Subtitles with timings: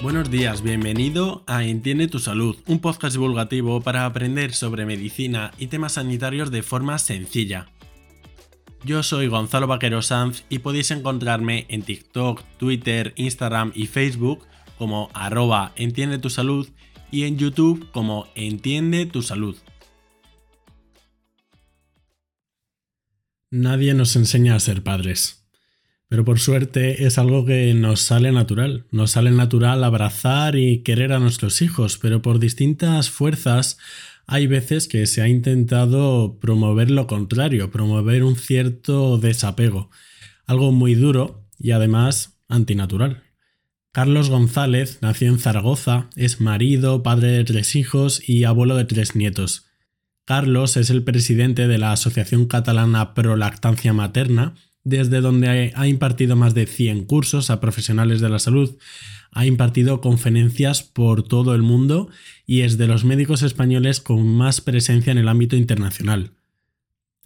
[0.00, 5.66] Buenos días, bienvenido a Entiende tu Salud, un podcast divulgativo para aprender sobre medicina y
[5.66, 7.66] temas sanitarios de forma sencilla.
[8.84, 14.46] Yo soy Gonzalo Vaquero Sanz y podéis encontrarme en TikTok, Twitter, Instagram y Facebook
[14.78, 16.68] como arroba Entiende tu Salud
[17.10, 19.56] y en YouTube como Entiende tu Salud.
[23.50, 25.47] Nadie nos enseña a ser padres.
[26.08, 28.86] Pero por suerte es algo que nos sale natural.
[28.90, 33.78] Nos sale natural abrazar y querer a nuestros hijos, pero por distintas fuerzas
[34.26, 39.90] hay veces que se ha intentado promover lo contrario, promover un cierto desapego.
[40.46, 43.22] Algo muy duro y además antinatural.
[43.92, 49.14] Carlos González nació en Zaragoza, es marido, padre de tres hijos y abuelo de tres
[49.14, 49.66] nietos.
[50.24, 54.54] Carlos es el presidente de la Asociación Catalana Pro Lactancia Materna
[54.88, 58.76] desde donde ha impartido más de 100 cursos a profesionales de la salud,
[59.30, 62.08] ha impartido conferencias por todo el mundo
[62.46, 66.32] y es de los médicos españoles con más presencia en el ámbito internacional.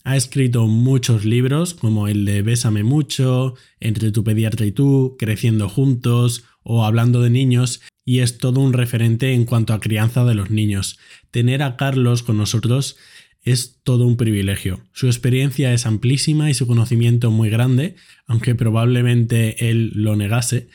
[0.04, 5.68] Ha escrito muchos libros como el de Bésame mucho, Entre tu pediatra y tú, Creciendo
[5.68, 10.34] juntos o Hablando de niños y es todo un referente en cuanto a crianza de
[10.34, 10.98] los niños.
[11.30, 12.96] Tener a Carlos con nosotros
[13.42, 14.80] es todo un privilegio.
[14.92, 20.68] Su experiencia es amplísima y su conocimiento muy grande, aunque probablemente él lo negase,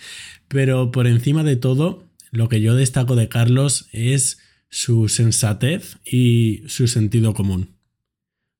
[0.47, 6.63] pero por encima de todo, lo que yo destaco de Carlos es su sensatez y
[6.67, 7.77] su sentido común.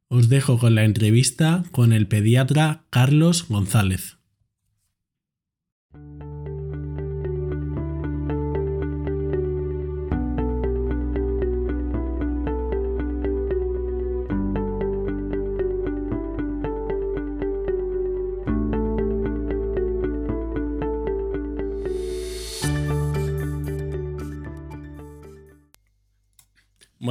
[0.09, 4.16] Os dejo con la entrevista con el pediatra Carlos González.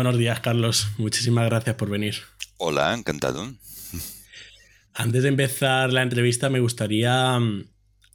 [0.07, 0.87] Buenos días, Carlos.
[0.99, 2.15] Muchísimas gracias por venir.
[2.59, 3.53] Hola, encantado.
[4.95, 7.65] Antes de empezar la entrevista, me gustaría mm,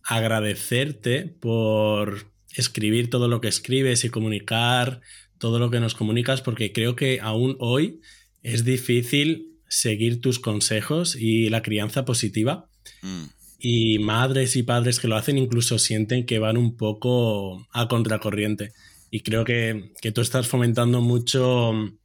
[0.02, 5.02] agradecerte por escribir todo lo que escribes y comunicar
[5.38, 8.00] todo lo que nos comunicas, porque creo que aún hoy
[8.42, 12.70] es difícil seguir tus consejos y la crianza positiva.
[13.02, 13.24] Mm.
[13.60, 18.72] Y madres y padres que lo hacen incluso sienten que van un poco a contracorriente
[19.12, 22.00] y creo que, tú estás fomentando mucho mm,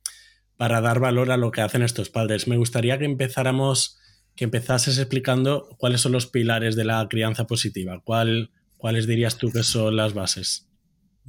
[0.57, 2.49] para dar valor a lo que hacen estos padres.
[2.49, 3.97] Me gustaría que empezáramos,
[4.35, 8.03] que empezases explicando cuáles son los pilares de la crianza positiva.
[8.05, 10.69] ¿Cuál, ¿Cuáles dirías tú que son las bases?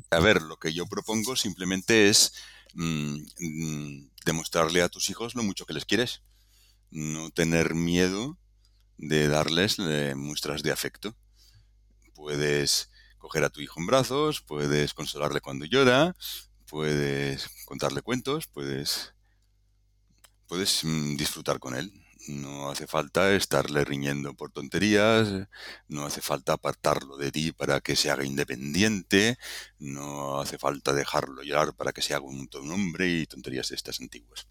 [0.09, 2.33] A ver, lo que yo propongo simplemente es
[2.73, 6.23] mm, mm, demostrarle a tus hijos lo mucho que les quieres.
[6.89, 8.39] No tener miedo
[8.97, 11.15] de darles eh, muestras de afecto.
[12.15, 16.15] Puedes coger a tu hijo en brazos, puedes consolarle cuando llora,
[16.67, 19.13] puedes contarle cuentos, puedes,
[20.47, 21.91] puedes mm, disfrutar con él.
[22.27, 25.47] No hace falta estarle riñendo por tonterías,
[25.87, 29.37] no hace falta apartarlo de ti para que se haga independiente,
[29.79, 34.01] no hace falta dejarlo llorar para que se haga un, hombre y tonterías de estas
[34.01, 34.45] antiguas.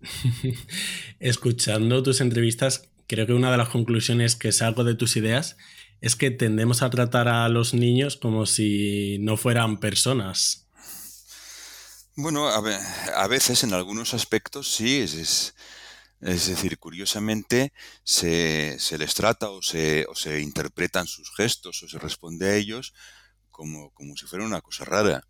[1.18, 5.58] Escuchando tus entrevistas, creo que una de las conclusiones que saco de tus ideas
[6.04, 10.68] es que tendemos a tratar a los niños como si no fueran personas.
[12.14, 15.54] Bueno, a, veces en algunos aspectos sí, es,
[16.20, 17.72] es, decir, curiosamente
[18.02, 22.92] se, les trata o se, o se, interpretan sus gestos o se responde a ellos
[23.50, 25.26] como, como si fuera una cosa rara.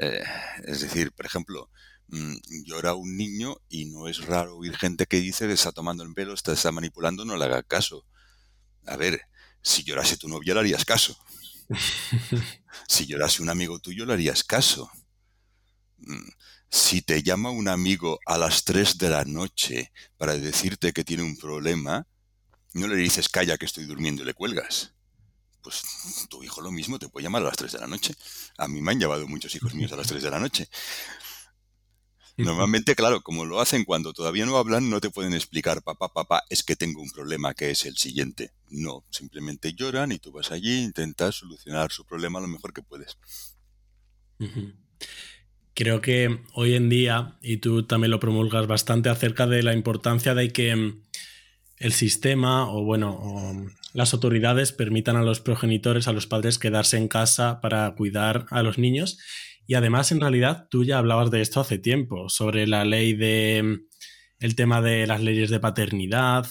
[0.00, 0.24] Eh,
[0.64, 1.70] es decir, por ejemplo,
[2.08, 6.02] mm, llora un niño y no es raro oír gente que dice que está tomando
[6.02, 8.04] el pelo, está, está manipulando, no le haga caso.
[8.84, 9.27] A ver,
[9.62, 11.16] si llorase tu novia, le harías caso.
[12.88, 14.90] si llorase un amigo tuyo, le harías caso.
[15.98, 16.28] Mm,
[16.70, 21.22] si te llama un amigo a las 3 de la noche para decirte que tiene
[21.22, 22.06] un problema,
[22.74, 24.92] no le dices calla que estoy durmiendo y le cuelgas.
[25.62, 25.82] Pues
[26.28, 28.14] tu hijo lo mismo te puede llamar a las 3 de la noche.
[28.58, 30.68] A mí me han llamado muchos hijos míos a las 3 de la noche.
[32.38, 36.44] Normalmente, claro, como lo hacen cuando todavía no hablan, no te pueden explicar, papá, papá,
[36.48, 38.52] es que tengo un problema que es el siguiente.
[38.70, 42.82] No, simplemente lloran y tú vas allí e intentas solucionar su problema lo mejor que
[42.82, 43.18] puedes.
[45.74, 50.36] Creo que hoy en día, y tú también lo promulgas bastante acerca de la importancia
[50.36, 51.02] de que mm,
[51.78, 57.08] el sistema o bueno, las autoridades permitan a los progenitores, a los padres quedarse en
[57.08, 59.18] casa para cuidar a los niños
[59.68, 63.62] y además, en realidad, tú ya hablabas de esto hace tiempo, sobre la ley de.
[63.62, 63.88] Mm,
[64.40, 66.46] el tema de las leyes de paternidad.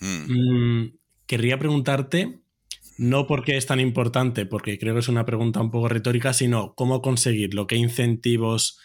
[0.00, 0.82] Hmm.
[0.82, 2.40] Mm, querría preguntarte
[2.98, 6.74] no porque es tan importante, porque creo que es una pregunta un poco retórica, sino
[6.74, 8.78] cómo conseguirlo, qué incentivos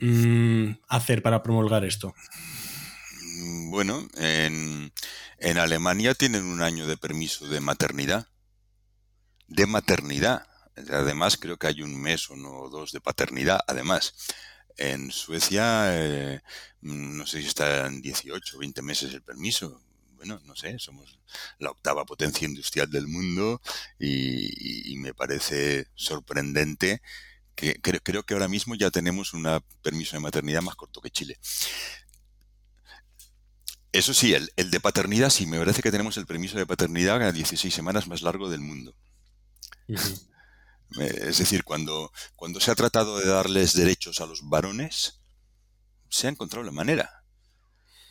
[0.00, 2.14] mm, hacer para promulgar esto.
[3.36, 4.92] Mm, bueno, en,
[5.38, 8.28] en Alemania tienen un año de permiso de maternidad.
[9.46, 10.46] De maternidad.
[10.76, 13.60] Además, creo que hay un mes o no dos de paternidad.
[13.66, 14.14] Además,
[14.76, 16.42] en Suecia, eh,
[16.82, 19.80] mm, no sé si están 18 o 20 meses el permiso
[20.24, 21.18] bueno, no sé, somos
[21.58, 23.60] la octava potencia industrial del mundo
[23.98, 27.02] y, me parece sorprendente
[27.54, 29.46] que creo, que ahora mismo ya tenemos un
[29.82, 31.38] permiso de maternidad más corto que Chile.
[33.92, 37.30] Eso sí, el, de paternidad sí, me parece que tenemos el permiso de paternidad a
[37.30, 38.96] 16 semanas más largo del mundo.
[40.98, 45.20] Es decir, cuando, cuando se ha tratado de darles derechos a los varones,
[46.08, 47.24] se ha encontrado la manera.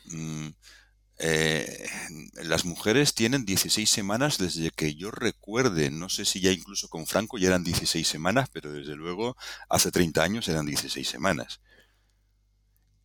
[0.06, 0.48] Mm,
[1.18, 1.88] eh,
[2.42, 7.06] las mujeres tienen 16 semanas desde que yo recuerde, no sé si ya incluso con
[7.06, 9.36] Franco ya eran 16 semanas, pero desde luego
[9.68, 11.60] hace 30 años eran 16 semanas.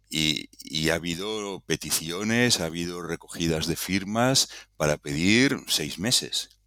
[0.10, 6.59] Y, y, ha habido peticiones, ha habido recogidas de firmas para pedir seis meses.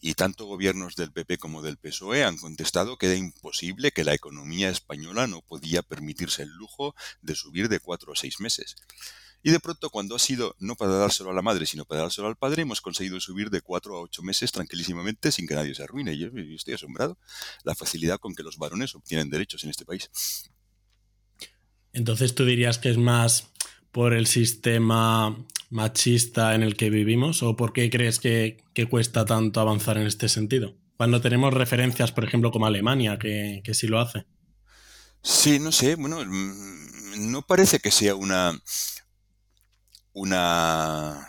[0.00, 4.14] Y tanto gobiernos del PP como del PSOE han contestado que era imposible, que la
[4.14, 8.76] economía española no podía permitirse el lujo de subir de cuatro a seis meses.
[9.42, 12.26] Y de pronto, cuando ha sido no para dárselo a la madre, sino para dárselo
[12.26, 15.84] al padre, hemos conseguido subir de cuatro a ocho meses tranquilísimamente sin que nadie se
[15.84, 16.12] arruine.
[16.14, 17.18] Y yo, estoy asombrado
[17.62, 20.10] la facilidad con que los varones obtienen derechos en este país.
[21.92, 23.48] Entonces, ¿tú dirías que es más
[23.92, 29.60] por el sistema machista en el que vivimos o por qué crees que, cuesta tanto
[29.60, 30.76] avanzar en este sentido?
[30.96, 34.26] Cuando tenemos referencias, por ejemplo, como Alemania, que, que sí lo hace.
[35.22, 38.58] Sí, no sé, bueno, mm, no parece que sea una,
[40.12, 41.28] una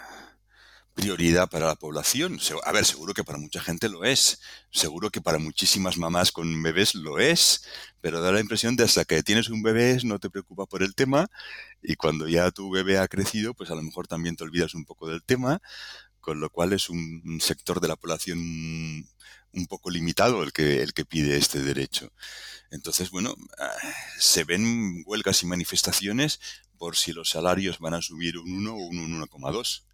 [1.00, 2.40] prioridad para la población.
[2.66, 6.62] A ver, seguro que para mucha gente lo es, seguro que para muchísimas mamás con
[6.62, 7.64] bebés lo es,
[8.02, 10.96] pero da la impresión de hasta que tienes un bebé no te preocupa por el
[10.96, 11.28] tema
[11.82, 14.84] y cuando ya tu bebé ha crecido, pues a lo mejor también te olvidas un
[14.84, 15.62] poco del tema,
[16.20, 20.94] con lo cual es un sector de la población un poco limitado el que, el
[20.94, 22.12] que pide este derecho.
[22.72, 23.72] Entonces, bueno, ah,
[24.20, 26.40] se ven huelgas y manifestaciones
[26.78, 29.89] por si los salarios van a subir un 1 o un 1,2.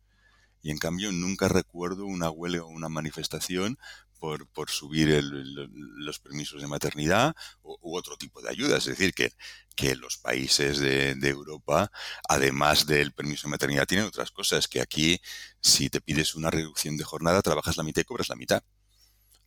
[0.66, 3.78] Y en cambio nunca recuerdo una huelga o una manifestación
[4.20, 8.80] por, por subir los permisos de maternidad u, otro tipo de ayudas.
[8.88, 9.32] Es decir, que,
[9.76, 11.92] que los países de, de, Europa,
[12.28, 14.68] además del permiso de maternidad, tienen otras cosas.
[14.68, 15.22] Que aquí,
[15.62, 18.64] si te pides una reducción de jornada, trabajas la mitad y cobras la mitad.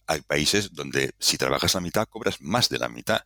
[0.08, 3.20] Hay países donde si trabajas la mitad cobras más de la mitad.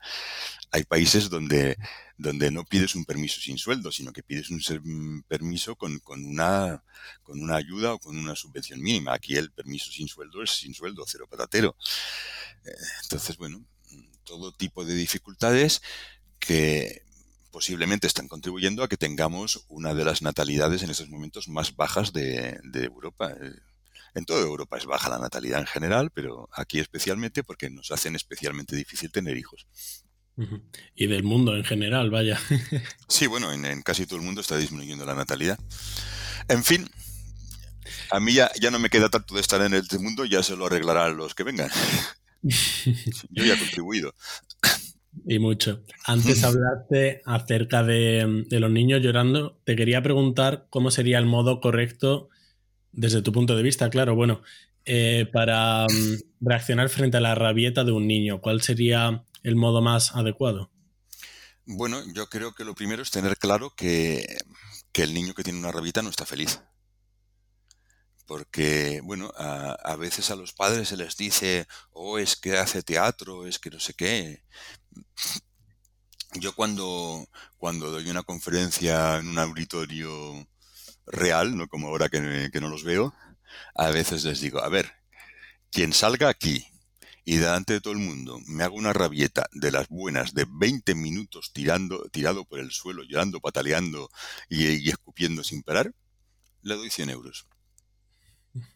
[0.72, 1.76] Hay países donde,
[2.18, 6.82] donde no pides un permiso sin sueldo, sino que pides un permiso con, con, una,
[7.22, 9.14] con una ayuda o con una subvención mínima.
[9.14, 11.76] Aquí el permiso sin sueldo es sin sueldo, cero patatero.
[12.64, 12.70] Eh,
[13.04, 13.64] entonces, bueno,
[14.24, 15.82] todo tipo de dificultades
[16.40, 17.04] que
[17.52, 22.12] posiblemente están contribuyendo a que tengamos una de las natalidades en estos momentos más bajas
[22.12, 23.36] de, de Europa.
[24.14, 28.14] En toda Europa es baja la natalidad en general, pero aquí especialmente porque nos hacen
[28.14, 29.66] especialmente difícil tener hijos.
[30.94, 32.38] Y del mundo en general, vaya.
[33.08, 35.58] sí, bueno, en, casi todo el mundo está disminuyendo la natalidad.
[36.48, 36.88] En fin,
[38.10, 40.56] a mí ya, ya no me queda tanto de estar en el mundo, ya se
[40.56, 41.70] lo arreglarán los que vengan.
[42.42, 44.14] Yo ya he contribuido.
[45.26, 45.82] Y mucho.
[46.06, 49.58] Antes hablaste acerca de, de, los niños llorando.
[49.64, 52.30] Te quería preguntar cómo sería el modo correcto
[52.92, 54.42] desde tu punto de vista, claro, bueno,
[54.84, 59.80] eh, para mm, reaccionar frente a la rabieta de un niño, ¿cuál sería el modo
[59.80, 60.70] más adecuado?
[61.64, 64.38] Bueno, yo creo que lo primero es tener claro que,
[64.94, 66.60] el niño que tiene una rabieta no está feliz.
[68.26, 73.46] Porque, bueno, a, veces a los padres se les dice, oh, es que hace teatro,
[73.46, 74.42] es que no sé qué.
[76.34, 80.46] Yo cuando, cuando doy una conferencia en un auditorio
[81.12, 83.14] real, no como ahora que, no los veo,
[83.74, 84.92] a veces les digo, a ver,
[85.70, 86.66] quien salga aquí
[87.24, 90.94] y delante de todo el mundo me haga una rabieta de las buenas de 20
[90.96, 94.10] minutos tirando, tirado por el suelo, llorando, pataleando
[94.48, 95.94] y, y, escupiendo sin parar,
[96.62, 97.46] le doy 100 euros.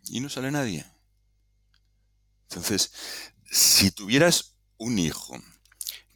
[0.09, 0.87] Y no sale nadie.
[2.49, 2.93] Entonces,
[3.51, 5.37] si tuvieras un hijo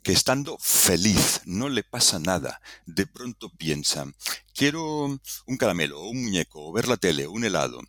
[0.03, 4.07] que estando feliz, no le pasa nada, de pronto piensa,
[4.55, 5.05] quiero
[5.47, 7.81] un caramelo, un muñeco, o ver la tele, un helado.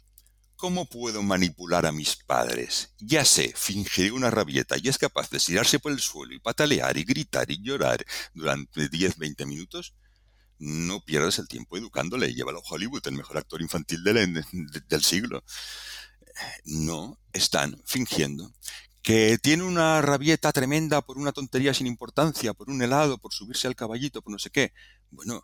[0.57, 2.93] ¿Cómo puedo manipular a mis padres?
[2.99, 6.97] Ya sé, fingiré una rabieta y es capaz de tirarse por el suelo y patalear
[6.97, 9.95] y gritar y llorar durante 10-20 minutos.
[10.59, 15.43] No pierdas el tiempo educándole y llévalo a Hollywood, el mejor actor infantil del siglo.
[16.65, 18.53] No, están fingiendo.
[19.01, 23.67] Que tiene una rabieta tremenda por una tontería sin importancia, por un helado, por subirse
[23.67, 24.73] al caballito, por no sé qué.
[25.09, 25.43] Bueno,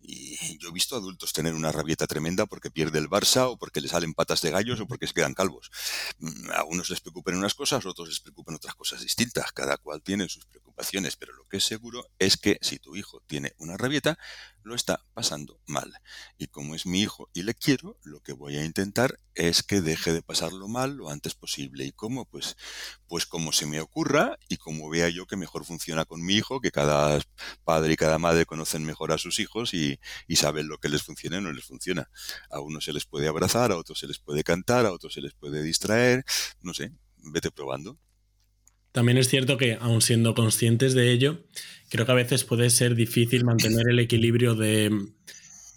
[0.00, 3.80] y yo he visto adultos tener una rabieta tremenda porque pierde el Barça o porque
[3.80, 5.70] le salen patas de gallos o porque se quedan calvos.
[6.18, 9.52] Mm, a unos les preocupan unas cosas, a otros les preocupan otras cosas distintas.
[9.52, 13.22] Cada cual tiene sus preocupaciones, pero lo que es seguro es que si tu hijo
[13.26, 14.18] tiene una rabieta,
[14.62, 15.92] lo está pasando mal.
[16.36, 19.80] Y como es mi hijo y le quiero, lo que voy a intentar es que
[19.80, 21.84] deje de pasarlo mal lo antes posible.
[21.84, 22.24] ¿Y cómo?
[22.24, 22.56] Pues,
[23.06, 26.60] pues como se me ocurra y como vea yo que mejor funciona con mi hijo,
[26.60, 27.20] que cada
[27.64, 29.87] padre y cada madre conocen mejor a sus hijos y
[30.26, 32.08] y, saben lo que les funciona y no les funciona.
[32.50, 35.20] A unos se les puede abrazar, a otros se les puede cantar, a otros se
[35.20, 36.24] les puede distraer,
[36.60, 37.98] no sé, vete probando.
[38.92, 41.44] También es cierto que, aun siendo conscientes de ello,
[41.88, 44.90] creo que a veces puede ser difícil mantener el equilibrio de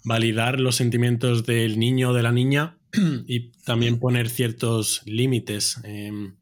[0.04, 2.78] validar los sentimientos del niño o de la niña
[3.26, 5.78] y también poner ciertos límites.
[5.84, 6.36] Em.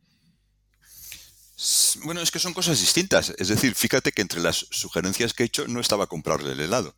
[2.04, 3.34] Bueno, es que son cosas distintas.
[3.36, 6.96] Es decir, fíjate que entre las sugerencias que he hecho no estaba comprarle el helado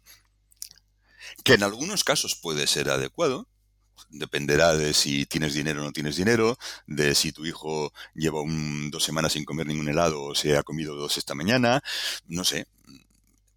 [1.45, 3.49] que en algunos casos puede ser adecuado,
[4.11, 8.41] dependerá de si tienes dinero o no tienes dinero, de si tu hijo lleva
[8.91, 11.83] dos semanas sin comer ningún helado o se ha comido dos esta mañana,
[12.27, 12.67] no sé.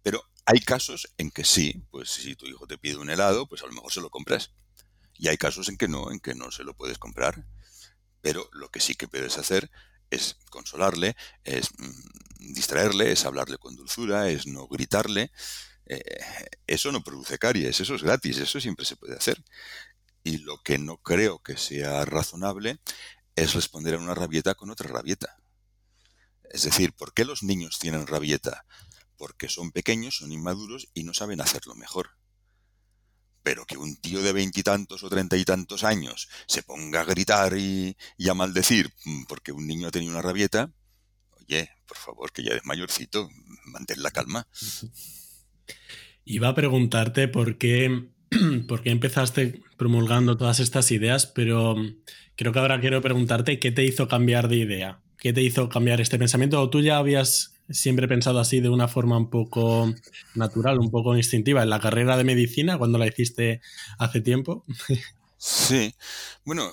[0.02, 3.62] Pero hay casos en que sí, pues si tu hijo te pide un helado, pues
[3.62, 4.52] a lo mejor se lo compras.
[5.14, 7.46] Y hay casos en que no, en que no se lo puedes comprar.
[8.20, 9.70] Pero lo que sí que puedes hacer
[10.10, 15.32] es consolarle, es mm, distraerle, es hablarle con dulzura, es no gritarle,
[15.86, 16.02] eh,
[16.66, 19.42] eso no produce caries, eso es gratis, eso siempre se puede hacer.
[20.24, 22.80] Y lo que no creo que sea razonable
[23.36, 25.38] es responder a una rabieta con otra rabieta.
[26.50, 28.64] Es decir, ¿por qué los niños tienen rabieta?
[29.16, 32.10] Porque son pequeños, son inmaduros y no saben hacerlo mejor.
[33.42, 37.56] Pero que un tío de veintitantos o treinta y tantos años se ponga a gritar
[37.56, 40.72] y, y, a maldecir mm, porque un niño ha tenido una rabieta,
[41.32, 43.28] oye, por favor, que ya eres mayorcito,
[43.66, 44.48] mantén la calma.
[46.24, 48.08] Iba a preguntarte por qué,
[48.68, 51.76] por qué empezaste promulgando todas estas ideas, pero
[52.36, 56.00] creo que ahora quiero preguntarte qué te hizo cambiar de idea, qué te hizo cambiar
[56.00, 59.92] este pensamiento, o tú ya habías siempre pensado así de una forma un poco
[60.34, 63.60] natural, un poco instintiva, en la carrera de medicina, cuando la hiciste
[63.98, 64.64] hace tiempo.
[65.38, 65.94] Sí,
[66.44, 66.72] bueno,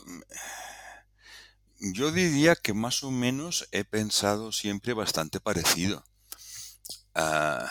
[1.79, 6.03] yo diría que más o menos he pensado siempre bastante parecido.
[7.13, 7.69] Ah,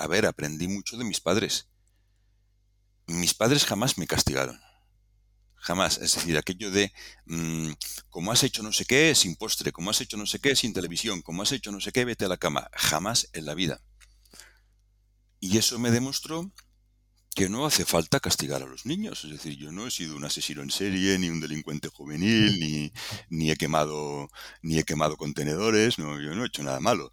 [0.00, 1.68] a ver, aprendí mucho de mis padres.
[3.06, 4.58] Mis padres jamás me castigaron.
[5.56, 5.98] Jamás.
[5.98, 6.90] Es decir, aquello de,
[7.26, 7.72] mm,
[8.08, 10.72] como has hecho no sé qué, sin postre, como has hecho no sé qué, sin
[10.72, 12.70] televisión, como has hecho no sé qué, vete a la cama.
[12.72, 13.82] Jamás en la vida.
[15.38, 16.50] Y eso me demostró
[17.34, 19.24] que no hace falta castigar a los niños.
[19.24, 22.90] Es decir, yo no he sido un asesino en serie, ni un delincuente juvenil, ni,
[23.28, 24.30] ni he quemado,
[24.62, 27.12] ni he quemado contenedores, no, yo no he hecho nada malo.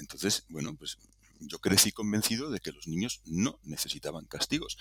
[0.00, 0.98] Entonces, bueno, pues
[1.40, 4.78] yo crecí convencido de que los niños no necesitaban castigos.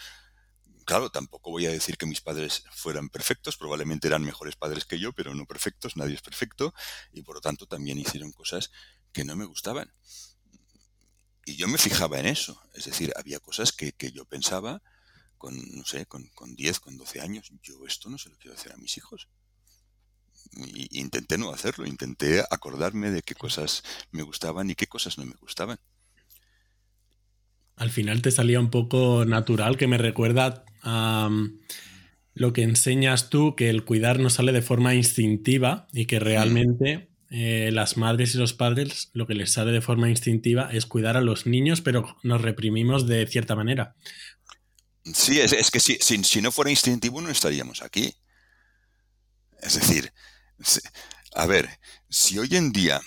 [0.86, 5.00] Claro, tampoco voy a decir que mis padres fueran perfectos, probablemente eran mejores padres que
[5.00, 6.74] yo, pero no perfectos, nadie es perfecto,
[7.14, 8.72] y por lo tanto también hicieron cosas
[9.14, 9.94] que no me gustaban.
[11.46, 14.82] Y yo me fijaba en eso, es decir, había cosas que, yo pensaba
[15.38, 18.56] con, no sé, con, con 10, con 12 años, yo esto no se lo quiero
[18.56, 19.30] hacer a mis hijos.
[20.92, 25.36] Intenté no hacerlo, intenté acordarme de qué cosas me gustaban y qué cosas no me
[25.36, 25.80] gustaban
[27.84, 31.60] al final te salía un poco natural, que me recuerda a um,
[32.34, 37.10] lo que enseñas tú, que el cuidar no sale de forma instintiva y que realmente
[37.30, 41.18] eh, las madres y los padres lo que les sale de forma instintiva es cuidar
[41.18, 43.98] a los niños, pero nos reprimimos de cierta manera.
[45.14, 48.16] Sí, es, que si, si, no fuera instintivo no estaríamos aquí.
[49.62, 50.14] Es decir,
[51.36, 51.68] a ver,
[52.10, 53.02] si hoy en día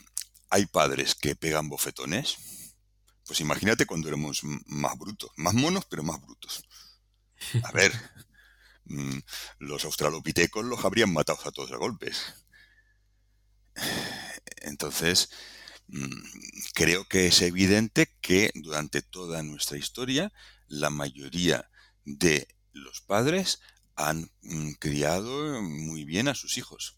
[0.50, 2.36] hay padres que pegan bofetones,
[3.26, 6.64] pues imagínate cuando éramos más brutos, más monos, pero más brutos.
[7.64, 7.92] A ver,
[8.84, 9.18] mm,
[9.58, 12.16] los australopitecos los habrían matado a todos a golpes.
[14.62, 15.30] Entonces,
[15.88, 16.22] mm,
[16.74, 20.32] creo que es evidente que durante toda nuestra historia,
[20.68, 21.70] la mayoría
[22.04, 23.60] de los padres
[23.96, 26.96] han mm, criado muy bien a sus hijos.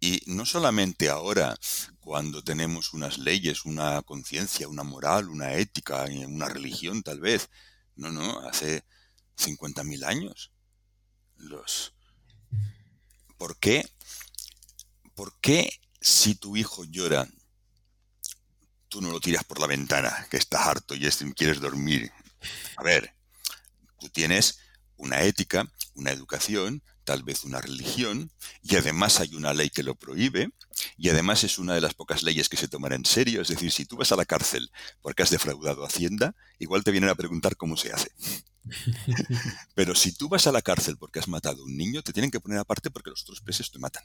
[0.00, 1.56] Y no solamente ahora,
[2.00, 7.48] cuando tenemos unas leyes, una conciencia, una moral, una ética, una religión tal vez.
[7.94, 8.84] No, no, hace
[9.36, 10.52] 50.000 años.
[11.36, 11.94] Los...
[13.38, 13.88] ¿Por qué?
[15.14, 17.26] ¿Por qué si tu hijo llora,
[18.88, 22.12] tú no lo tiras por la ventana, que estás harto y quieres dormir?
[22.76, 23.14] A ver,
[23.98, 24.58] tú tienes
[24.96, 28.32] una ética, una educación, tal vez una religión,
[28.62, 30.50] y además hay una ley que lo prohíbe,
[30.98, 33.40] y además es una de las pocas leyes que se toman en serio.
[33.40, 34.70] Es decir, si tú vas a la cárcel
[35.00, 38.10] porque has defraudado Hacienda, igual te vienen a preguntar cómo se hace.
[39.74, 42.32] Pero si tú vas a la cárcel porque has matado a un niño, te tienen
[42.32, 44.04] que poner aparte porque los otros presos te matan.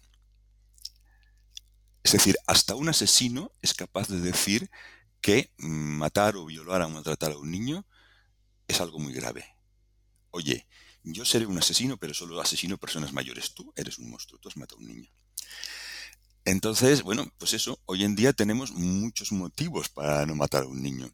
[2.03, 4.69] Es decir, hasta un asesino es capaz de decir
[5.21, 7.85] que matar o violar o maltratar a un niño
[8.67, 9.45] es algo muy grave.
[10.29, 10.67] Oye,
[11.03, 13.53] yo seré un asesino, pero solo asesino personas mayores.
[13.53, 15.09] Tú eres un monstruo, tú has matado a un niño.
[16.45, 20.81] Entonces, bueno, pues eso, hoy en día tenemos muchos motivos para no matar a un
[20.81, 21.11] niño.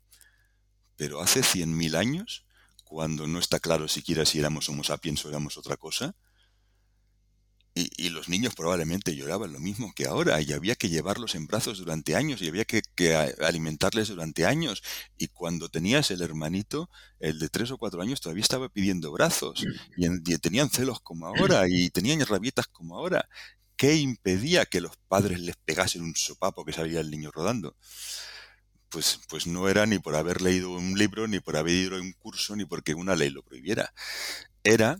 [0.95, 2.45] Pero hace 100.000 años,
[2.85, 6.15] cuando no está claro siquiera si éramos homo sapiens o éramos otra cosa,
[7.97, 11.79] y, los niños probablemente lloraban lo mismo que ahora, y había que llevarlos en brazos
[11.79, 12.81] durante años, y había que,
[13.41, 14.83] alimentarles durante años.
[15.17, 19.65] Y cuando tenías el hermanito, el de tres o cuatro años, todavía estaba pidiendo brazos,
[19.97, 23.29] y, y tenían celos como ahora, y tenían rabietas como ahora.
[23.75, 27.75] ¿Qué impedía que los padres les pegasen un sopapo que salía el niño rodando?
[28.89, 32.01] Pues, pues no era ni por haber leído un libro, ni por haber ido a
[32.01, 33.93] un curso, ni porque una ley lo prohibiera.
[34.63, 34.97] Era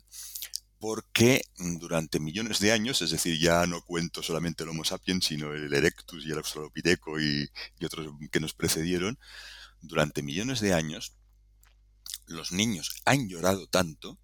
[0.79, 5.53] porque durante millones de años, es decir, ya no cuento solamente el Homo sapiens, sino
[5.53, 9.17] el Erectus y el Australopithecus y, y otros que nos precedieron,
[9.81, 11.13] durante millones de años
[12.25, 14.19] los niños han llorado tanto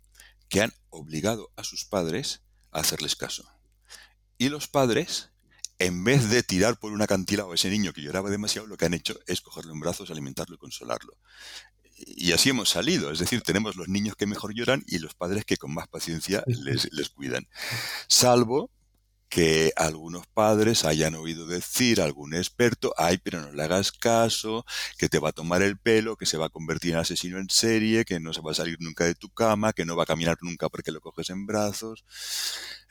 [0.50, 2.42] que han obligado a sus padres
[2.72, 3.50] a hacerles caso.
[4.38, 5.30] Y los padres,
[5.80, 8.86] en vez de tirar por un acantilado a ese niño que lloraba demasiado, lo que
[8.86, 11.18] han hecho es cogerlo en brazos, alimentarlo y consolarlo
[12.08, 13.12] y así hemos salido.
[13.12, 16.44] Es decir, tenemos los niños que mejor lloran y los padres que con más paciencia
[16.48, 17.48] les, les cuidan.
[18.08, 18.70] Salvo
[19.34, 24.64] que algunos padres hayan oído decir a algún experto, ay, pero no le hagas caso,
[24.96, 27.50] que te va a tomar el pelo, que se va a convertir en asesino en
[27.50, 30.06] serie, que no se va a salir nunca de tu cama, que no va a
[30.06, 32.06] caminar nunca porque lo coges en brazos.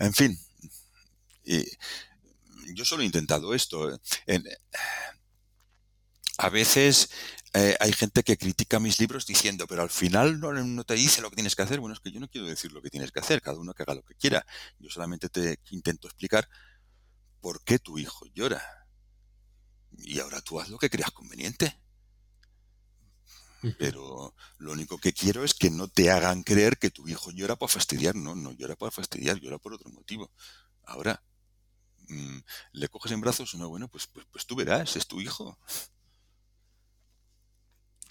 [0.00, 0.36] En fin,
[2.74, 4.00] yo solo he intentado esto.
[6.42, 7.08] A veces
[7.54, 11.30] eh, hay gente que critica mis libros diciendo, pero al final no, te dice lo
[11.30, 11.78] que tienes que hacer.
[11.78, 13.84] Bueno, es que yo no quiero decir lo que tienes que hacer, cada uno que
[13.84, 14.44] haga lo que quiera.
[14.80, 16.48] Yo solamente te intento explicar
[17.40, 18.60] por qué tu hijo llora.
[19.98, 21.80] Y ahora tú haz lo que creas conveniente.
[23.78, 27.54] Pero lo único que quiero es que no te hagan creer que tu hijo llora
[27.54, 28.16] para fastidiar.
[28.16, 30.32] No, no llora para fastidiar, llora por otro motivo.
[30.82, 31.22] Ahora,
[32.08, 32.38] mm,
[32.72, 33.68] ¿le coges en brazos o no?
[33.68, 35.56] Bueno, pues, pues, pues tú verás, es tu hijo.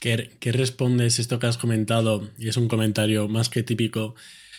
[0.01, 2.27] ¿Qué, respondes esto que has comentado?
[2.39, 4.15] Y es un comentario más que típico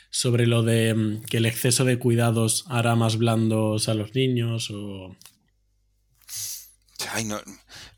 [0.09, 4.71] sobre lo de mm, que el exceso de cuidados hará más blandos a los niños
[4.71, 5.17] o...
[7.11, 7.41] Ay, no,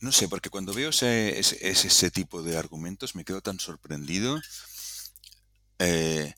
[0.00, 4.40] no sé, porque cuando veo ese, ese, tipo de argumentos me quedo tan sorprendido.
[5.80, 6.32] Eh,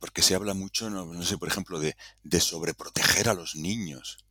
[0.00, 4.24] porque se habla mucho, no, sé, por ejemplo, de, de, sobreproteger a los niños.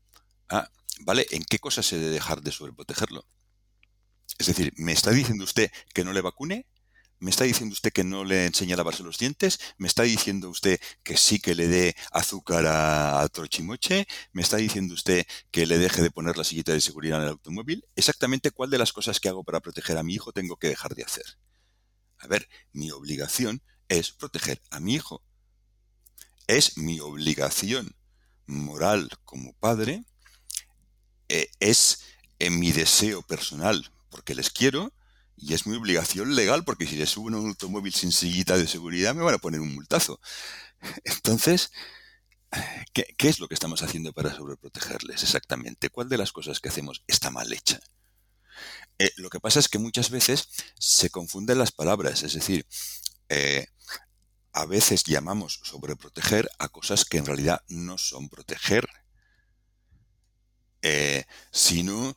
[0.49, 1.26] Ah, ¿vale?
[1.32, 3.26] ¿En qué cosas se debe dejar de sobreprotegerlo?
[4.38, 6.67] Es decir, ¿me está diciendo usted que no le vacune?
[7.24, 9.58] ¿Me está diciendo usted que no le enseñe a lavarse los dientes?
[9.78, 14.08] ¿Me está diciendo usted que sí que le dé azúcar a, Trochimoche?
[14.34, 17.30] ¿Me está diciendo usted que le deje de poner la sillita de seguridad en el
[17.30, 17.86] automóvil?
[17.96, 20.96] Exactamente cuál de las cosas que hago para proteger a mi hijo tengo que dejar
[20.96, 21.24] de hacer.
[22.17, 25.24] A ver, mi obligación es proteger a mi hijo.
[26.48, 27.96] Es mi obligación
[28.48, 30.04] moral como padre,
[31.30, 32.02] eh, es
[32.39, 34.93] en mi deseo personal porque les quiero
[35.36, 39.15] y es mi obligación legal porque si les subo un automóvil sin sillita de seguridad
[39.15, 40.21] me van a poner un multazo.
[41.04, 41.71] Entonces,
[42.93, 45.89] ¿qué, es lo que estamos haciendo para sobreprotegerles exactamente?
[45.89, 47.80] ¿Cuál de las cosas que hacemos está mal hecha?
[48.99, 50.47] Eh, lo que pasa es que muchas veces
[50.78, 52.67] se confunden las palabras, es decir,
[53.30, 53.65] eh,
[54.52, 58.88] a veces llamamos sobreproteger a cosas que en realidad no son proteger,
[60.84, 62.15] eh, sino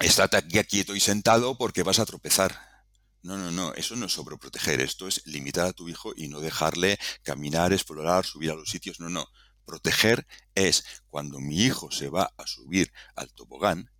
[0.00, 2.76] estate aquí quieto y sentado porque vas a tropezar.
[3.22, 6.40] No, no, no, eso no es sobreproteger, esto es limitar a tu hijo y no
[6.40, 9.26] dejarle caminar, explorar, subir a los sitios, no, no.
[9.64, 13.90] Proteger es cuando mi hijo se va a subir al tobogán,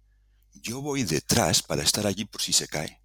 [0.53, 3.03] yo voy detrás para estar allí por si se cae.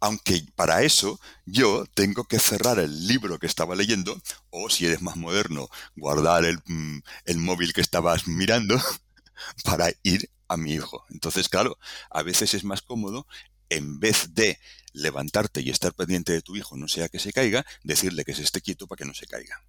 [0.00, 4.20] Aunque para eso yo tengo que cerrar el libro que estaba leyendo,
[4.50, 8.76] o si eres más moderno, guardar el, mm, el móvil que estabas mirando
[9.64, 11.04] para ir a mi hijo.
[11.10, 11.78] Entonces, claro,
[12.10, 13.26] a veces es más cómodo,
[13.68, 14.58] en vez de
[14.92, 18.42] levantarte y estar pendiente de tu hijo, no sea que se caiga, decirle que se
[18.42, 19.64] esté quieto para que no se caiga.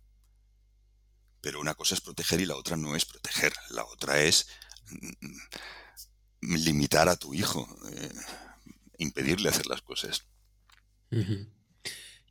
[1.42, 3.54] Pero una cosa es proteger y la otra no es proteger.
[3.72, 4.48] La otra es
[4.90, 8.12] mm, limitar a tu hijo, eh,
[8.98, 10.26] impedirle hacer las cosas.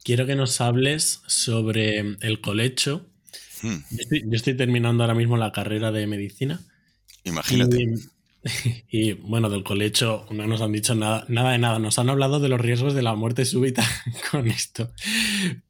[0.04, 3.06] quiero que nos hables sobre el colecho.
[3.62, 6.60] Hmm, Yo estoy, terminando ahora mismo la carrera de medicina.
[7.24, 7.82] imagínate.
[7.82, 7.94] Y,
[8.90, 11.78] y, bueno, del colecho no nos han dicho nada, nada de nada.
[11.78, 13.84] Nos han hablado de los riesgos de la muerte súbita
[14.30, 14.92] con esto.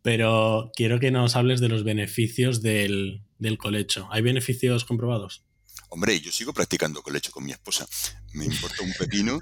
[0.03, 4.09] Pero quiero que nos hables de los beneficios del, del colecho.
[4.11, 5.45] ¿Hay beneficios comprobados?
[5.89, 7.87] Hombre, yo sigo practicando colecho con mi esposa.
[8.33, 9.41] Me importa un pepino.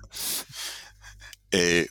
[1.53, 1.87] Eh,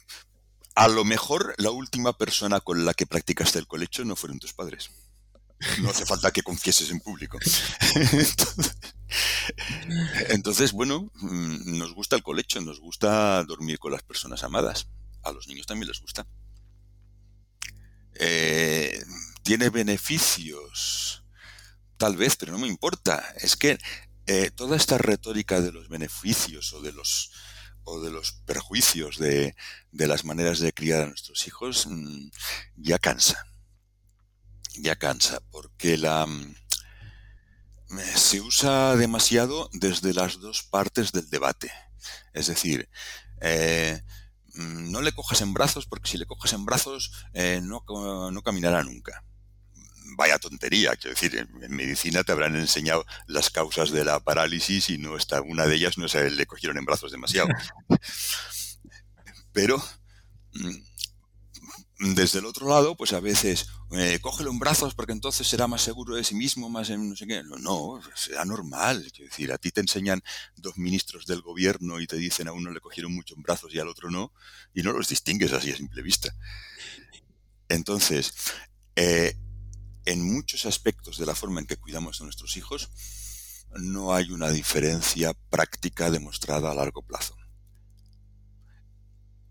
[0.76, 4.54] a lo mejor la última persona con la que practicaste el colecho no fueron tus
[4.54, 4.90] padres.
[5.82, 7.38] No hace falta que confieses en público.
[7.96, 8.78] Entonces,
[10.30, 14.88] entonces, bueno, mm, nos gusta el colecho, nos gusta dormir con las personas amadas.
[15.24, 16.26] A los niños también les gusta.
[18.16, 19.04] Eh,
[19.44, 21.24] ¿Tiene beneficios?
[21.98, 23.34] Tal vez, pero no me importa.
[23.38, 23.78] Es que
[24.28, 27.32] eh, toda esta retórica de los beneficios o de los
[27.84, 29.56] o de los perjuicios de,
[29.92, 32.30] de las maneras de criar a nuestros hijos mm,
[32.78, 33.49] ya cansa.
[34.76, 36.56] Ya cansa, porque la mm,
[38.16, 41.72] se usa demasiado desde las dos partes del debate.
[42.34, 42.90] Es decir,
[43.42, 44.02] eh,
[44.54, 47.84] mm, no le cojas en brazos porque si le coges en brazos eh, no,
[48.32, 49.24] no caminará nunca.
[50.18, 54.90] Vaya tontería, quiero decir, en, en medicina te habrán enseñado las causas de la parálisis
[54.90, 57.50] y no está, una de ellas no se le cogieron en brazos demasiado.
[59.54, 59.82] Pero
[60.54, 65.68] mm, desde el otro lado, pues a veces, eh, cógelo en brazos porque entonces será
[65.68, 67.44] más seguro de sí mismo, más en no sé qué.
[67.44, 69.08] No, no, será normal.
[69.12, 70.22] Quiero decir, a ti te enseñan
[70.56, 73.80] dos ministros del gobierno y te dicen a uno le cogieron mucho en brazos y
[73.80, 74.32] al otro no,
[74.74, 76.36] y no los distingues así a simple vista.
[77.68, 78.34] Entonces,
[78.96, 79.36] eh,
[80.06, 82.90] en muchos aspectos de la forma en que cuidamos a nuestros hijos,
[83.72, 87.39] no hay una diferencia práctica demostrada a largo plazo.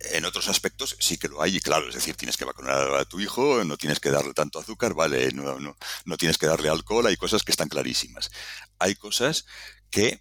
[0.01, 3.05] En otros aspectos sí que lo hay, y claro, es decir, tienes que vacunar a
[3.05, 6.69] tu hijo, no tienes que darle tanto azúcar, vale, no, no, no tienes que darle
[6.69, 8.31] alcohol, hay cosas que están clarísimas.
[8.79, 9.47] Hay cosas
[9.91, 10.21] que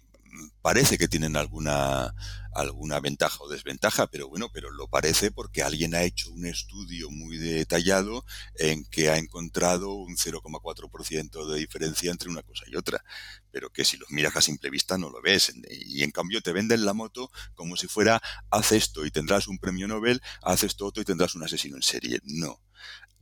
[0.62, 2.14] parece que tienen alguna,
[2.52, 7.10] alguna ventaja o desventaja, pero bueno, pero lo parece porque alguien ha hecho un estudio
[7.10, 8.24] muy detallado
[8.56, 13.02] en que ha encontrado un 0,4% de diferencia entre una cosa y otra,
[13.50, 16.52] pero que si los miras a simple vista no lo ves, y en cambio te
[16.52, 20.86] venden la moto como si fuera haz esto y tendrás un premio Nobel, haz esto
[20.86, 22.20] otro y tendrás un asesino en serie.
[22.24, 22.60] No,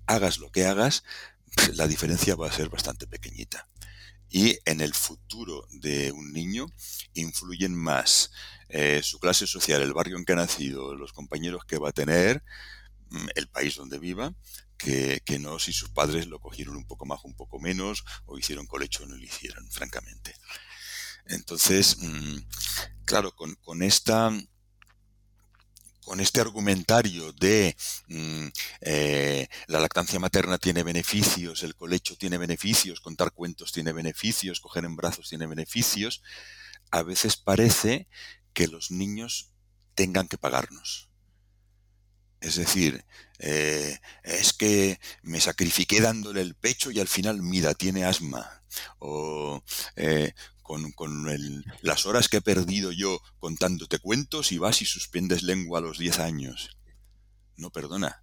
[0.07, 1.05] hagas lo que hagas,
[1.75, 3.69] la diferencia va a ser bastante pequeñita.
[4.29, 6.67] Y en el futuro de un niño
[7.15, 8.31] influyen más
[8.69, 11.93] eh, su clase social, el barrio en que ha nacido, los compañeros que va a
[11.93, 12.43] tener,
[13.11, 14.35] mm, el país donde viva,
[14.77, 18.67] que, no si sus padres lo cogieron un poco más un poco menos, o hicieron
[18.67, 20.35] colecho o no lo hicieron, francamente.
[21.27, 22.39] Entonces, mm,
[23.05, 24.33] claro, con esta
[26.07, 28.47] con este argumentario de mm,
[28.83, 34.85] eh, la lactancia materna tiene beneficios, el colecho tiene beneficios, contar cuentos tiene beneficios, coger
[34.85, 36.23] en brazos tiene beneficios,
[36.93, 38.07] a veces parece
[38.53, 39.51] que los niños
[39.97, 41.11] tengan que pagarnos.
[42.41, 43.05] Es decir,
[43.41, 48.63] eh, es que me sacrifiqué dándole el pecho y al final, mira, tiene asma.
[49.01, 49.61] O
[49.97, 50.35] eh,
[50.67, 55.43] con, con el- las horas que he perdido yo contándote cuentos y vas y suspendes
[55.43, 56.77] lengua a los 10 años.
[57.57, 58.23] No, perdona.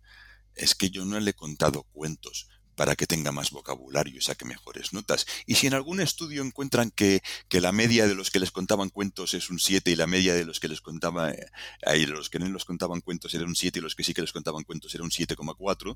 [0.55, 4.45] Es que yo no le he contado cuentos para que tenga más vocabulario y saque
[4.45, 5.27] mejores notas.
[5.45, 8.89] Y si en algún estudio encuentran que, que la media de los que les contaban
[8.89, 12.39] cuentos es un 7 y la media de los que les contaba, eh, los que
[12.39, 14.93] no les contaban cuentos era un 7 y los que sí que les contaban cuentos
[14.95, 15.95] era un 7,4,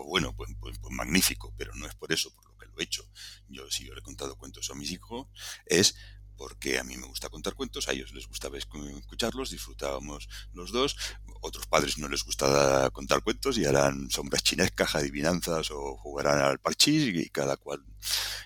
[0.00, 2.72] pues bueno, pues, pues- pues magnífico, pero no es por eso por lo que lo
[2.78, 3.04] he hecho.
[3.48, 5.26] Yo si yo le he contado cuentos a mis hijos
[5.66, 5.94] es
[6.38, 10.72] porque a mí me gusta contar cuentos, a ellos les gustaba escu- escucharlos, disfrutábamos los
[10.72, 10.96] dos,
[11.42, 16.58] otros padres no les gusta contar cuentos y harán sombras chinescas, adivinanzas o jugarán al
[16.58, 17.84] parchís y cada cual.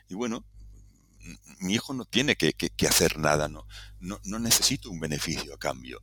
[0.08, 0.44] Y bueno,
[1.60, 2.52] mi hijo no tiene que,
[2.88, 6.02] hacer nada, no necesito un beneficio a cambio.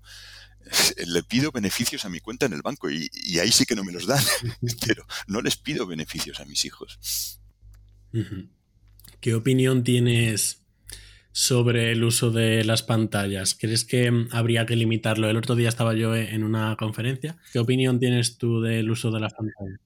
[1.08, 3.84] Le pido beneficios a mi cuenta en el banco y, y ahí sí que no
[3.84, 4.24] me los dan,
[4.86, 7.40] pero no les pido beneficios a mis hijos.
[9.20, 10.64] ¿Qué opinión tienes
[11.32, 13.56] sobre el uso de las pantallas?
[13.56, 15.30] ¿Crees que mm, habría que limitarlo?
[15.30, 17.38] El otro día estaba yo en una conferencia.
[17.54, 19.80] ¿Qué opinión tienes tú del uso de las pantallas?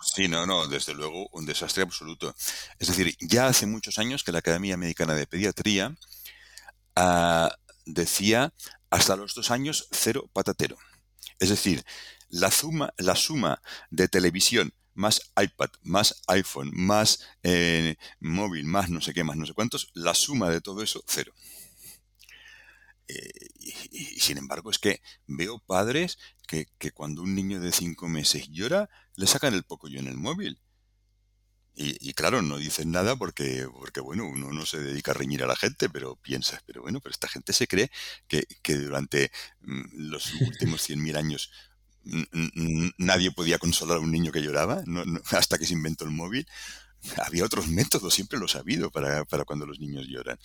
[0.00, 2.34] Sí, no, no, desde luego un desastre absoluto.
[2.78, 5.96] Es decir, ya hace muchos años que la Academia Americana de Pediatría
[6.94, 7.50] ah,
[7.86, 8.52] decía
[8.94, 10.76] hasta los dos años cero patatero.
[11.40, 11.84] Es decir,
[12.28, 19.00] la suma, la suma de televisión más iPad, más iPhone, más eh, móvil, más no
[19.00, 21.32] sé qué, más no sé cuántos, la suma de todo eso, cero.
[23.08, 28.48] Eh, y, sin embargo es que veo padres que, cuando un niño de cinco meses
[28.48, 30.60] llora, le sacan el poco yo en el móvil.
[31.76, 35.48] Y, claro, no dicen nada porque, porque, bueno, uno no se dedica a reñir a
[35.48, 37.90] la gente, pero piensas, pero bueno, pero esta gente se cree
[38.28, 39.32] que, durante
[39.62, 41.50] mm, los últimos 100.000 años
[42.98, 44.84] nadie podía consolar a un niño que lloraba,
[45.32, 46.46] hasta que se inventó el móvil.
[47.24, 50.38] Había otros métodos, siempre lo ha habido para, para cuando los niños lloran.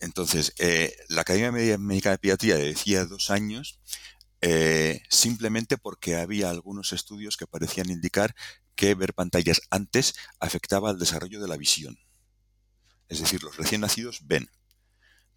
[0.00, 3.78] Entonces, eh, la Academia Médica de Pediatría decía dos años
[4.44, 8.34] eh, simplemente porque había algunos estudios que parecían indicar
[8.74, 11.98] que ver pantallas antes afectaba al desarrollo de la visión.
[13.08, 14.50] Es decir, los recién nacidos ven,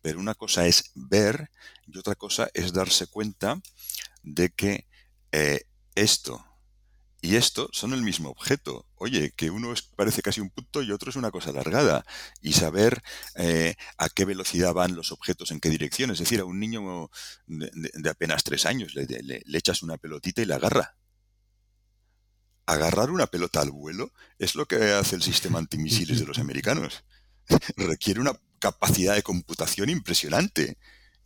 [0.02, 1.50] pero una cosa es ver
[1.88, 3.62] y otra cosa es darse cuenta
[4.24, 4.88] de que
[5.32, 5.62] eh,
[5.96, 6.46] esto
[7.26, 8.86] y esto son el mismo objeto.
[8.94, 12.06] Oye, que uno parece casi un punto y otro es una cosa alargada.
[12.40, 13.02] Y saber
[13.36, 16.12] eh, a qué velocidad van los objetos, en qué dirección.
[16.12, 17.10] Es decir, a un niño
[17.48, 20.96] de, apenas tres años le, le, echas una pelotita y la agarra.
[22.66, 27.04] Agarrar una pelota al vuelo es lo que hace el sistema antimisiles de los americanos.
[27.78, 30.78] Requiere una capacidad de computación impresionante.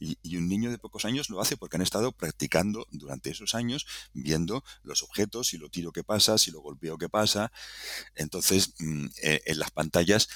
[0.02, 3.86] Y, un niño de pocos años lo hace porque han estado practicando durante esos años,
[4.14, 7.52] viendo los objetos, si lo tiro que pasa, si lo golpeo que pasa.
[8.16, 10.30] Entonces, mm, eh, en las pantallas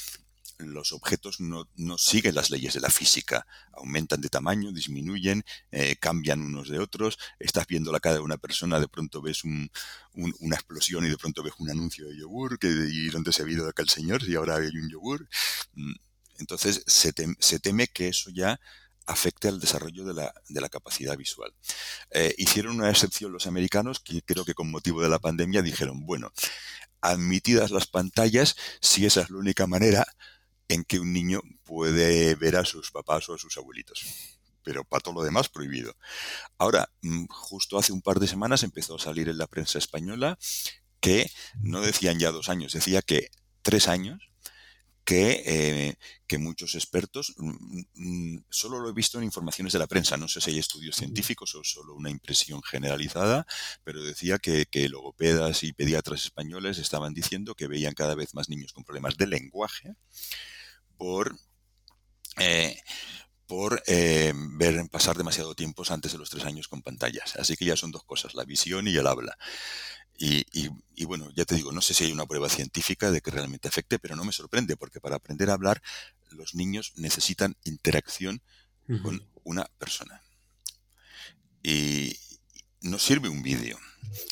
[0.65, 6.41] los objetos no, siguen las leyes de la física, aumentan de tamaño, disminuyen, eh, cambian
[6.41, 11.05] unos de otros, estás viendo la cara de una persona, de pronto ves una explosión
[11.05, 13.89] y de pronto ves un anuncio de yogur, y dónde se ha ido acá el
[13.89, 15.27] señor, y ahora hay un yogur.
[15.73, 15.93] Mm,
[16.39, 18.59] entonces se, teme que eso ya
[19.05, 21.53] afecte al desarrollo de la, de la capacidad visual.
[22.11, 26.05] Eh, hicieron una excepción los americanos que creo que con motivo de la pandemia dijeron,
[26.05, 26.31] bueno,
[27.01, 30.05] admitidas las pantallas, si esa es la única manera
[30.67, 34.39] en que un niño puede ver a sus papás o a sus abuelitos.
[34.63, 35.95] Pero para todo lo demás prohibido.
[36.57, 40.37] Ahora, mm, justo hace un par de semanas empezó a salir en la prensa española
[40.99, 43.29] que no decían ya dos años, decía que
[43.61, 44.32] tres años
[45.03, 45.95] que, eh,
[46.27, 50.27] que muchos expertos, mm, mm, solo lo he visto en informaciones de la prensa, no
[50.27, 53.45] sé si hay estudios científicos o solo una impresión generalizada,
[53.83, 58.49] pero decía que, que logopedas y pediatras españoles estaban diciendo que veían cada vez más
[58.49, 59.95] niños con problemas de lenguaje
[60.97, 61.37] por...
[62.37, 62.77] Eh,
[63.45, 67.35] por eh, ver pasar demasiado tiempo antes de los tres años con pantallas.
[67.35, 69.37] Así que ya son dos cosas, la visión y el habla.
[70.17, 73.67] Y, bueno, ya te digo, no sé si hay una prueba científica de que realmente
[73.67, 75.81] afecte, pero no me sorprende, porque para aprender a hablar
[76.29, 78.41] los niños necesitan interacción
[79.01, 80.21] con una persona.
[81.61, 82.17] Y
[82.81, 83.77] no sirve un vídeo.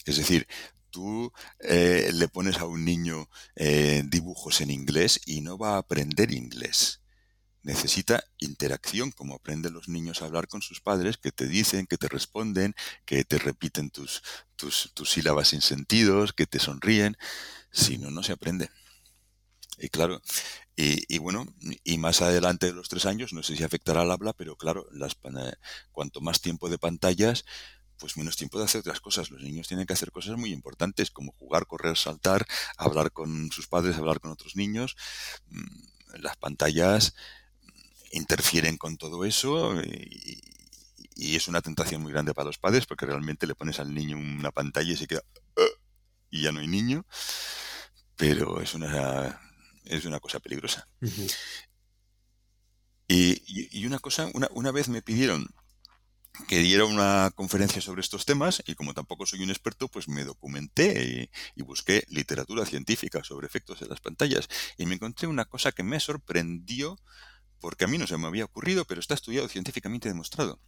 [0.06, 0.48] Es decir,
[0.90, 5.80] tú eh, le pones a un niño eh, dibujos en inglés y no va a
[5.80, 7.01] aprender inglés
[7.64, 11.98] necesita interacción, como aprenden los niños a hablar con sus padres, que te dicen, que
[11.98, 14.24] te responden, que te repiten tus,
[14.56, 17.18] tus, sílabas sin sentidos, que te sonríen.
[17.72, 18.70] Si no, no se aprende.
[19.78, 20.22] Y claro,
[20.76, 21.46] y, bueno,
[21.84, 24.88] y más adelante de los tres años, no sé si afectará al habla, pero claro,
[24.92, 25.16] las,
[25.92, 27.46] cuanto más tiempo de pantallas,
[27.98, 29.30] pues menos tiempo de hacer otras cosas.
[29.30, 32.48] Los niños tienen que hacer cosas muy importantes, como jugar, correr, saltar,
[32.78, 34.96] hablar con sus padres, hablar con otros niños.
[35.50, 37.14] Mm, las pantallas
[38.12, 40.42] interfieren con todo eso y,
[41.16, 44.52] es una tentación muy grande para los padres porque realmente le pones al niño una
[44.52, 45.24] pantalla y se queda
[45.56, 45.80] ah",
[46.32, 47.06] y ya no hay niño,
[48.16, 49.40] pero es una,
[49.86, 50.88] es una cosa peligrosa.
[53.08, 55.48] y, una cosa, una, una vez me pidieron
[56.48, 60.24] que diera una conferencia sobre estos temas y como tampoco soy un experto, pues me
[60.24, 64.48] documenté y, y, busqué literatura científica sobre efectos de las pantallas.
[64.78, 66.98] Y me encontré una cosa que me sorprendió
[67.62, 70.60] porque a mí no se me había ocurrido, pero está estudiado científicamente demostrado.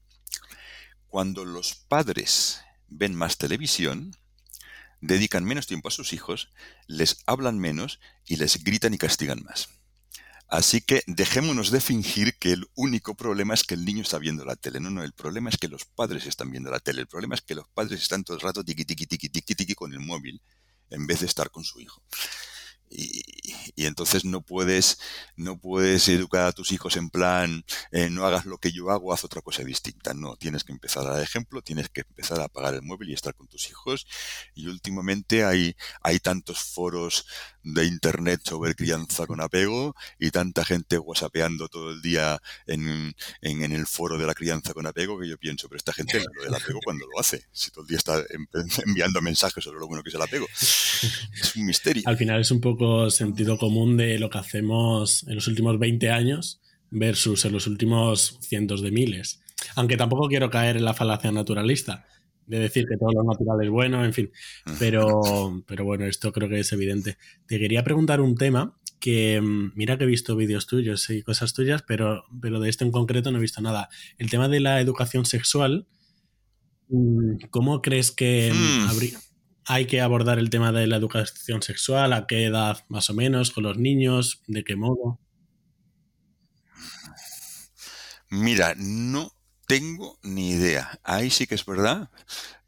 [1.08, 4.16] Cuando los padres ven más televisión,
[5.02, 6.50] dedican menos tiempo a sus hijos,
[6.88, 9.70] les hablan menos y les gritan y castigan más.
[10.48, 14.46] Así que dejémonos de fingir que el único problema es que el niño está viendo
[14.46, 14.80] la tele.
[14.80, 17.02] No, no, el problema es que los padres están viendo la tele.
[17.02, 19.74] El problema es que los padres están todo el rato tiqui, tiqui, tiqui, tiqui, tiqui
[19.74, 20.42] con el móvil
[20.92, 22.04] en vez de estar con su hijo.
[22.96, 25.00] Y, entonces no puedes,
[25.36, 29.14] no puedes educar a tus hijos en plan, eh, no hagas lo que yo hago,
[29.14, 30.14] haz otra cosa distinta.
[30.14, 33.14] No, tienes que empezar a dar ejemplo, tienes que empezar a apagar el móvil y
[33.14, 34.08] estar con tus hijos.
[34.54, 37.26] Y últimamente hay, hay tantos foros
[37.64, 43.72] de internet sobre crianza con apego y tanta gente whatsappeando todo el día en, en,
[43.72, 46.54] el foro de la crianza con apego que yo pienso, pero esta gente lo del
[46.54, 48.22] apego cuando lo hace, si todo el día está
[48.86, 50.46] enviando mensajes sobre lo bueno que es el apego.
[50.54, 52.04] Es un misterio.
[52.06, 56.10] Al final es un poco sentido común de lo que hacemos en los últimos 20
[56.10, 59.42] años versus en los últimos cientos de miles.
[59.76, 62.06] Aunque tampoco quiero caer en la falacia naturalista,
[62.46, 64.32] de decir que todo lo natural es bueno, en fin.
[64.80, 67.18] Pero, pero bueno, esto creo que es evidente.
[67.48, 71.54] Te quería preguntar un tema que mm, mira que he visto vídeos tuyos y cosas
[71.54, 73.90] tuyas, pero, pero de esto en concreto no he visto nada.
[74.18, 75.88] El tema de la educación sexual,
[76.90, 78.90] mm, ¿cómo crees que mm, hmm.
[79.66, 82.14] Hay que abordar el tema de la educación sexual?
[82.14, 83.52] ¿A qué edad más o menos?
[83.52, 84.42] ¿Con los niños?
[84.48, 85.20] ¿De qué modo?
[88.30, 89.32] Mira, no
[89.68, 91.00] tengo ni idea.
[91.04, 92.10] Ahí sí que es verdad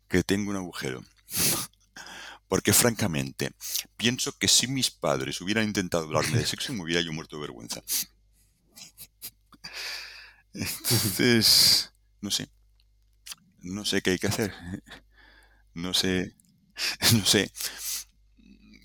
[0.08, 1.03] que tengo un agujero.
[2.47, 3.51] Porque francamente,
[3.97, 7.41] pienso que si mis padres hubieran intentado hablarme de sexo, me hubiera yo muerto de
[7.41, 7.81] vergüenza.
[10.53, 12.49] Entonces, no sé.
[13.60, 14.53] No sé qué hay que hacer.
[15.73, 16.36] No sé.
[17.13, 17.51] No sé.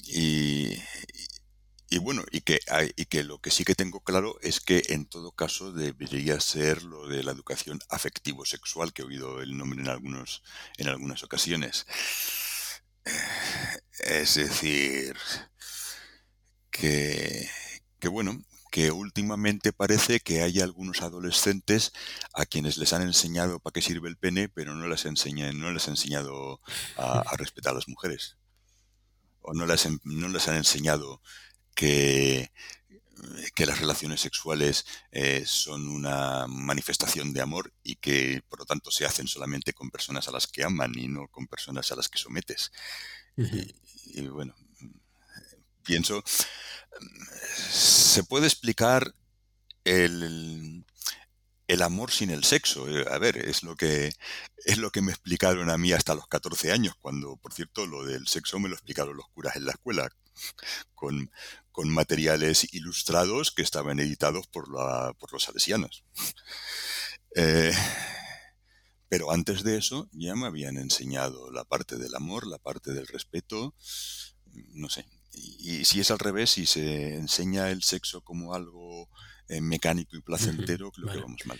[0.07, 0.76] Y,
[1.92, 2.61] y bueno, y que,
[2.96, 6.85] y que lo que sí que tengo claro es que en todo caso debería ser
[6.85, 10.42] lo de la educación afectivo-sexual, que he oído el nombre en, algunos,
[10.79, 11.87] en algunas ocasiones.
[13.98, 15.16] Es decir,
[16.70, 17.48] que,
[17.98, 21.92] que bueno, que últimamente parece que hay algunos adolescentes
[22.33, 25.72] a quienes les han enseñado para qué sirve el pene, pero no les, enseñan, no
[25.72, 26.61] les han enseñado
[26.96, 28.37] a, respetar a las mujeres.
[29.42, 31.20] O no les, no les han enseñado
[31.74, 32.52] que,
[33.54, 38.90] que las relaciones sexuales eh, son una manifestación de amor y que por lo tanto
[38.90, 42.09] se hacen solamente con personas a las que aman y no con personas a las
[42.09, 42.70] que sometes.
[43.37, 44.54] y, bueno,
[45.83, 46.22] pienso,
[47.70, 49.14] se puede explicar
[49.85, 50.85] el,
[51.70, 52.88] el amor sin el sexo.
[52.88, 54.12] Eh, a ver, es lo que
[54.64, 58.05] es lo que me explicaron a mí hasta los 14 años, cuando, por cierto, lo
[58.05, 60.09] del sexo me lo explicaron los curas en la escuela,
[60.94, 61.31] con,
[61.83, 66.05] materiales ilustrados que estaban editados por, la, por los salesianos.
[67.35, 67.72] Eh,
[69.09, 73.07] pero antes de eso ya me habían enseñado la parte del amor, la parte del
[73.07, 73.74] respeto,
[74.74, 75.07] no sé.
[75.33, 79.09] Y, si es al revés, si se enseña el sexo como algo
[79.49, 81.59] eh, mecánico y placentero, creo que vamos mal.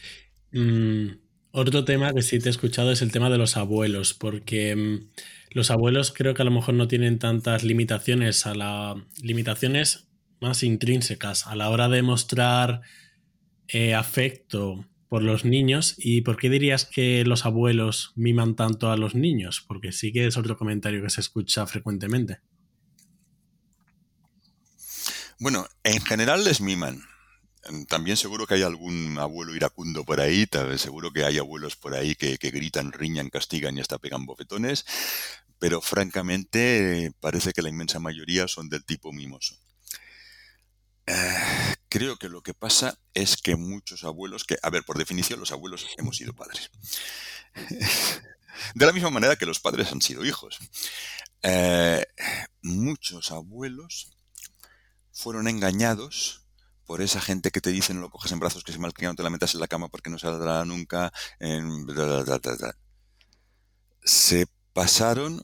[0.53, 1.21] Mm,
[1.53, 5.11] otro tema que sí te he escuchado es el tema de los abuelos, porque mm,
[5.51, 10.09] los abuelos creo que a lo mejor no tienen tantas limitaciones a la limitaciones
[10.41, 12.81] más intrínsecas a la hora de mostrar
[13.69, 15.95] eh, afecto por los niños.
[15.99, 19.65] ¿Y por qué dirías que los abuelos miman tanto a los niños?
[19.67, 22.39] Porque sí que es otro comentario que se escucha frecuentemente.
[25.41, 27.03] Bueno, en general les miman.
[27.89, 32.15] También seguro que hay algún abuelo iracundo por ahí, seguro que hay abuelos por ahí
[32.15, 34.85] que, gritan, riñan, castigan y hasta pegan bofetones,
[35.59, 39.57] pero francamente parece que la inmensa mayoría son del tipo mimoso.
[41.07, 45.41] Eh, creo que lo que pasa es que muchos abuelos, que, a ver, por definición
[45.41, 46.71] los abuelos hemos sido padres.
[48.75, 50.59] De la misma manera que los padres han sido hijos.
[51.43, 52.05] Eh,
[52.61, 54.20] muchos abuelos
[55.13, 56.47] fueron engañados
[56.91, 59.15] por esa gente que te dice no lo cojas en brazos, que se malcria, no
[59.15, 61.13] te la metas en la cama porque no saldrá nunca.
[64.03, 65.43] se pasaron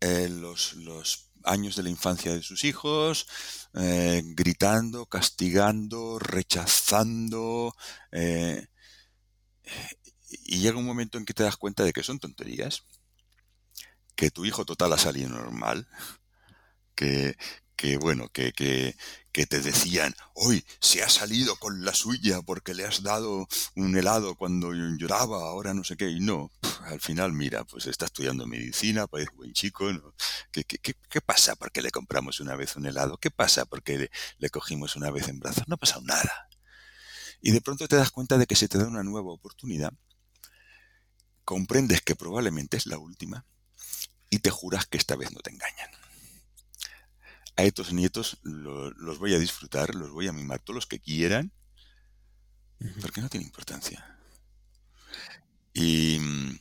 [0.00, 0.76] eh, los,
[1.42, 3.26] años de la infancia de sus hijos,
[3.74, 7.74] eh, gritando, castigando, rechazando.
[8.12, 8.68] Eh,
[10.44, 12.84] y llega un momento en que te das cuenta de que son tonterías,
[14.14, 15.88] que tu hijo total ha salido normal,
[16.94, 17.36] que,
[17.76, 18.96] que bueno, que, que,
[19.32, 23.96] que te decían, hoy se ha salido con la suya porque le has dado un
[23.96, 26.52] helado cuando lloraba, ahora no sé qué, y no,
[26.84, 30.14] al final mira, pues está estudiando medicina, parece buen chico, ¿no?
[30.52, 33.18] ¿Qué, qué, qué, pasa porque le compramos una vez un helado?
[33.18, 35.64] ¿Qué pasa porque le, le cogimos una vez en brazos?
[35.66, 36.48] No ha pasado nada.
[37.40, 39.92] Y de pronto te das cuenta de que se te da una nueva oportunidad,
[41.44, 43.44] comprendes que probablemente es la última
[44.30, 46.03] y te juras que esta vez no te engañan
[47.56, 51.52] a estos nietos los voy a disfrutar, los voy a mimar todos los que quieran,
[53.00, 54.18] porque no tiene importancia.
[55.72, 56.58] Y mm,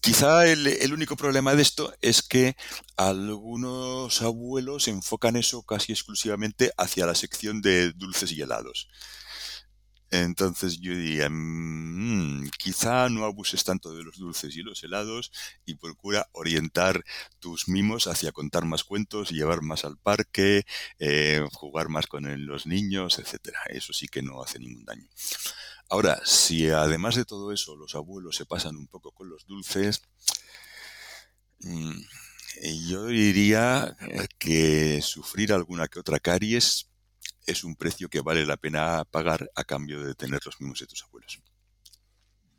[0.00, 2.56] quizá el, el, único problema de esto es que
[2.96, 8.88] algunos abuelos enfocan eso casi exclusivamente hacia la sección de dulces y helados.
[10.10, 15.30] Entonces yo diría, mm, quizá no abuses tanto de los dulces y los helados
[15.64, 17.04] y procura orientar
[17.38, 20.64] tus mimos hacia contar más cuentos, llevar más al parque,
[20.98, 23.60] eh, jugar más con los niños, etcétera.
[23.68, 25.08] Eso sí que no hace ningún daño.
[25.88, 30.02] Ahora, si además de todo eso los abuelos se pasan un poco con los dulces,
[31.60, 32.00] mm,
[32.88, 33.96] yo diría
[34.38, 36.89] que sufrir alguna que otra caries
[37.50, 40.86] es un precio que vale la pena pagar a cambio de tener los mismos de
[40.86, 41.42] tus abuelos.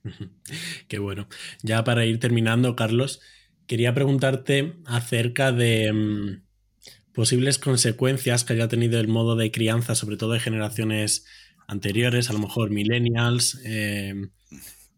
[0.87, 1.27] Qué bueno.
[1.63, 3.21] Ya para ir terminando, Carlos,
[3.67, 6.43] quería preguntarte acerca de mm,
[7.13, 11.25] posibles consecuencias que haya tenido el modo de crianza, sobre todo de generaciones
[11.67, 13.61] anteriores, a lo mejor millennials.
[13.63, 14.29] Eh,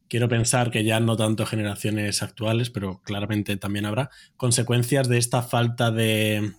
[0.07, 5.41] quiero pensar que ya no tanto generaciones actuales, pero claramente también habrá consecuencias de esta
[5.41, 6.53] falta de,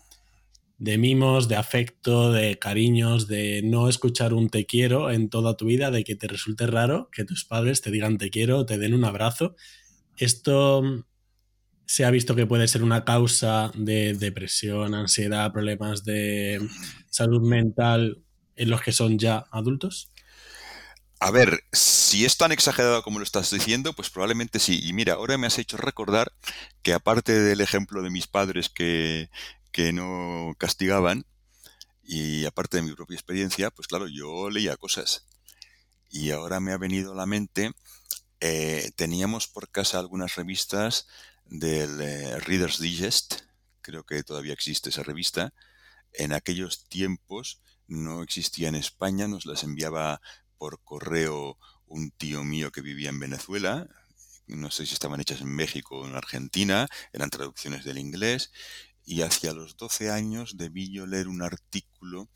[0.79, 5.67] de mimos, de afecto, de cariños, de no escuchar un te quiero en toda tu
[5.67, 8.95] vida, de que te resulte raro que tus padres te digan te quiero, te den
[8.95, 9.55] un abrazo.
[10.17, 10.83] Esto
[11.87, 16.61] se ha visto que puede ser una causa de depresión, ansiedad, problemas de
[17.11, 18.23] salud mental
[18.57, 20.11] en los que son ya adultos.
[21.21, 24.81] A ver, si es tan exagerado como lo estás diciendo, pues probablemente sí.
[24.83, 26.33] Y mira, ahora me has hecho recordar
[26.83, 29.31] que aparte del ejemplo de mis padres que,
[29.75, 31.27] que no castigaban,
[32.01, 35.27] y aparte de mi propia experiencia, pues claro, yo leía cosas.
[36.09, 37.73] Y ahora me ha venido a la mente,
[38.39, 41.09] eh, teníamos por casa algunas revistas
[41.45, 43.41] del eh, Reader's Digest,
[43.81, 45.53] creo que todavía existe esa revista.
[46.13, 50.21] En aquellos tiempos no existía en España, nos las enviaba
[50.57, 53.89] por correo un tío mío que vivía en Venezuela,
[54.47, 58.53] no sé si estaban hechas en México o en Argentina, eran traducciones del inglés,
[59.05, 62.29] y hacia los 12 años debí yo leer un artículo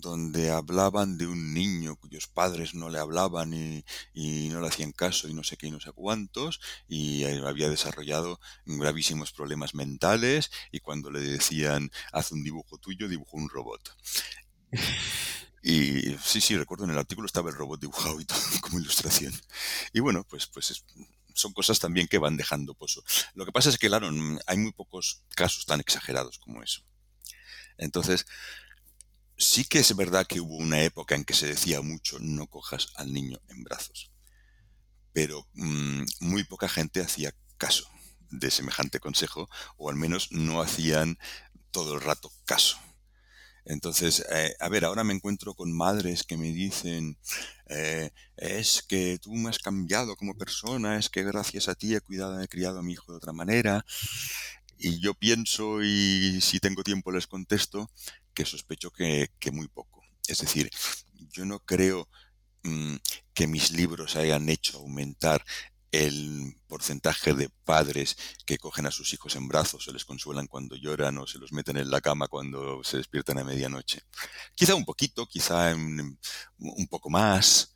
[0.00, 3.84] donde hablaban de un niño cuyos padres no le hablaban y,
[4.48, 8.40] no le hacían caso y no sé qué y no sé cuántos y había desarrollado
[8.64, 13.96] gravísimos problemas mentales y cuando le decían haz un dibujo tuyo dibujó un robot.
[15.64, 19.32] Y sí, sí, recuerdo en el artículo estaba el robot dibujado y todo como ilustración.
[19.92, 20.84] Y bueno, pues, pues
[21.34, 23.02] son cosas también que van dejando pozo.
[23.34, 24.10] Lo que pasa es que, claro,
[24.46, 26.82] hay muy pocos casos tan exagerados como eso.
[27.78, 28.26] Entonces,
[29.36, 32.88] sí que es verdad que hubo una época en que se decía mucho no cojas
[32.96, 34.10] al niño en brazos.
[35.12, 37.88] Pero mm, muy poca gente hacía caso
[38.30, 41.18] de semejante consejo, o al menos no hacían
[41.70, 42.78] todo el rato caso.
[43.64, 47.16] Entonces, eh, a ver, ahora me encuentro con madres que me dicen,
[47.66, 52.00] eh, es que tú me has cambiado como persona, es que gracias a ti he
[52.00, 53.84] cuidado, he criado a mi hijo de otra manera.
[54.78, 57.90] Y yo pienso, y si tengo tiempo les contesto,
[58.34, 60.02] que sospecho que, muy poco.
[60.26, 60.70] Es decir,
[61.32, 62.08] yo no creo
[62.64, 62.96] mm,
[63.34, 65.44] que mis libros hayan hecho aumentar
[65.92, 68.16] el porcentaje de padres
[68.46, 71.52] que cogen a sus hijos en brazos, se les consuelan cuando lloran o se los
[71.52, 74.02] meten en la cama cuando se despiertan a medianoche.
[74.54, 76.18] Quizá un poquito, quizá un
[76.88, 77.74] poco más,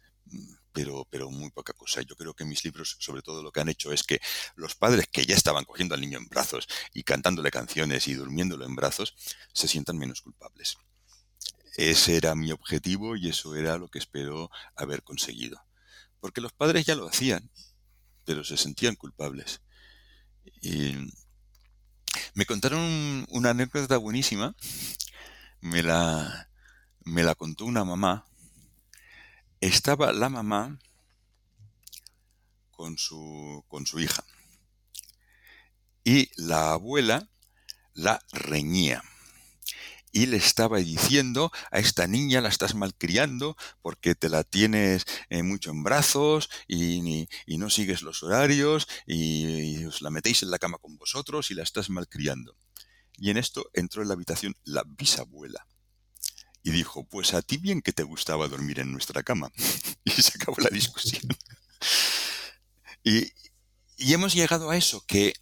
[0.76, 2.02] pero, pero muy poca cosa.
[2.02, 4.20] Yo creo que mis libros, sobre todo, lo que han hecho es que
[4.56, 8.66] los padres que ya estaban cogiendo al niño en brazos y cantándole canciones y durmiéndolo
[8.66, 9.14] en brazos,
[9.54, 10.76] se sientan menos culpables.
[11.76, 15.62] Ese era mi objetivo y eso era lo que espero haber conseguido.
[16.20, 17.50] Porque los padres ya lo hacían,
[18.26, 19.62] pero se sentían culpables.
[20.60, 20.94] Y
[22.34, 24.54] me contaron una anécdota buenísima.
[25.60, 26.50] Me la,
[27.04, 28.26] me la contó una mamá.
[29.60, 30.78] Estaba la mamá
[32.72, 34.24] con su, con su hija.
[36.04, 37.30] Y la abuela
[37.94, 39.02] la reñía
[40.16, 45.42] y le estaba diciendo a esta niña la estás malcriando porque te la tienes eh,
[45.42, 50.78] mucho en brazos y, no sigues los horarios y, os la metéis en la cama
[50.78, 52.56] con vosotros y la estás malcriando.
[53.18, 55.66] Y en esto entró en la habitación la bisabuela
[56.62, 59.52] y dijo, pues a ti bien que te gustaba dormir en nuestra cama.
[60.04, 61.24] y se acabó la discusión.
[63.04, 63.32] y,
[63.98, 65.34] y hemos llegado a eso, que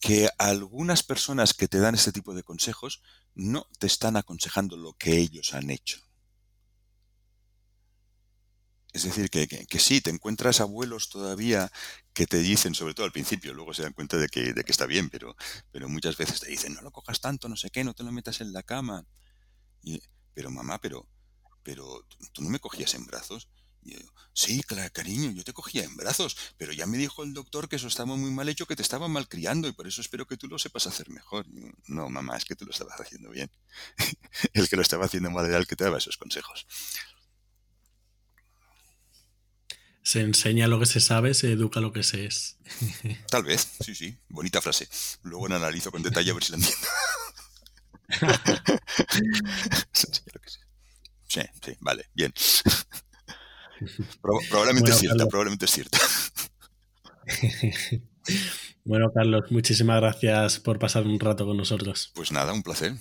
[0.00, 3.02] que algunas personas que te dan este tipo de consejos
[3.34, 6.00] no te están aconsejando lo que ellos han hecho.
[8.92, 11.70] Es decir, que, que, sí, te encuentras abuelos todavía
[12.14, 14.72] que te dicen, sobre todo al principio, luego se dan cuenta de que, de que
[14.72, 15.36] está bien, pero,
[15.70, 18.12] pero muchas veces te dicen, no lo cojas tanto, no sé qué, no te lo
[18.12, 19.04] metas en la cama.
[20.32, 21.06] pero mamá, pero,
[21.62, 23.50] pero tú no me cogías en brazos
[24.32, 27.76] sí, claro, cariño, yo te cogía en brazos, pero ya me dijo el doctor que
[27.76, 30.48] eso estaba muy mal hecho, que te estaba malcriando y por eso espero que tú
[30.48, 31.46] lo sepas hacer mejor.
[31.86, 33.50] No, mamá, es que tú lo estabas haciendo bien.
[34.52, 36.66] el que lo estaba haciendo mal era el que te daba esos consejos.
[40.02, 42.58] Se enseña lo que se sabe, se educa lo que se es.
[43.28, 44.16] Tal vez, sí, sí.
[44.28, 44.88] Bonita frase.
[45.22, 46.86] Luego la analizo con detalle a ver si la entiendo.
[51.26, 52.32] sí, sí, vale, bien
[54.50, 55.98] probablemente es cierta, probablemente es cierta.
[58.84, 62.12] bueno, Carlos, muchísimas gracias por pasar un rato con nosotros.
[62.14, 62.94] Pues nada, un placer.